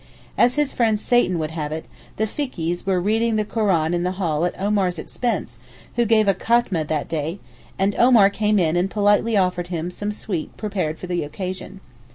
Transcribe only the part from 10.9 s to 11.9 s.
for the occasion.